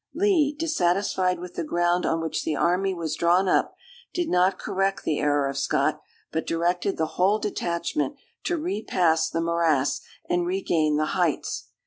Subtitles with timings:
[0.15, 3.75] Lee, dissatisfied with the ground on which the army was drawn up,
[4.15, 9.41] did not correct the error of Scott, but directed the whole detachment to repass the
[9.41, 11.67] morass, and regain the heights.